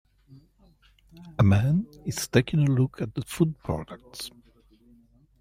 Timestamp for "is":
2.07-2.27